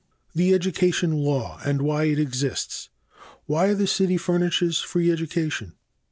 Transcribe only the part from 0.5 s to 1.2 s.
educational